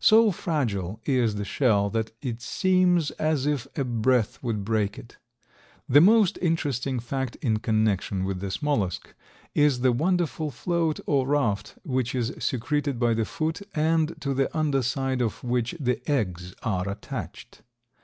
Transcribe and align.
So 0.00 0.32
fragile 0.32 0.98
is 1.04 1.36
the 1.36 1.44
shell 1.44 1.90
that 1.90 2.10
it 2.20 2.42
seems 2.42 3.12
as 3.22 3.46
if 3.46 3.68
a 3.78 3.84
breath 3.84 4.42
would 4.42 4.64
break 4.64 4.98
it. 4.98 5.16
The 5.88 6.00
most 6.00 6.40
interesting 6.42 6.98
fact 6.98 7.36
in 7.36 7.58
connection 7.58 8.24
with 8.24 8.40
this 8.40 8.60
mollusk 8.60 9.14
is 9.54 9.82
the 9.82 9.92
wonderful 9.92 10.50
float 10.50 10.98
or 11.06 11.28
"raft" 11.28 11.78
which 11.84 12.16
is 12.16 12.34
secreted 12.40 12.98
by 12.98 13.14
the 13.14 13.24
foot, 13.24 13.62
and 13.76 14.20
to 14.22 14.34
the 14.34 14.50
under 14.58 14.82
side 14.82 15.22
of 15.22 15.44
which 15.44 15.76
the 15.78 16.02
eggs 16.10 16.52
are 16.64 16.88
attached. 16.88 17.62